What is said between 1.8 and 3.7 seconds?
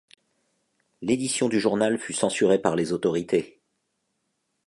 fut censurée par les autorités.